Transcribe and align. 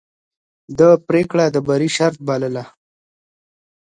ده 0.77 0.89
پرېکړه 1.07 1.45
د 1.51 1.57
بری 1.67 1.89
شرط 1.97 2.17
بلله. 2.27 2.63